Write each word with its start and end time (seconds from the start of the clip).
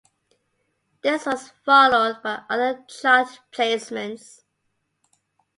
This 1.03 1.27
was 1.27 1.53
followed 1.63 2.23
by 2.23 2.41
other 2.49 2.83
chart 2.87 3.39
placements. 3.51 4.41